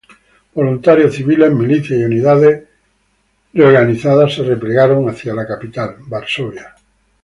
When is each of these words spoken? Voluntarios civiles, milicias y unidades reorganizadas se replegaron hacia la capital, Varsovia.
Voluntarios 0.55 1.13
civiles, 1.13 1.51
milicias 1.53 1.99
y 1.99 2.03
unidades 2.03 2.67
reorganizadas 3.53 4.33
se 4.33 4.41
replegaron 4.41 5.07
hacia 5.07 5.35
la 5.35 5.45
capital, 5.47 5.97
Varsovia. 6.07 6.73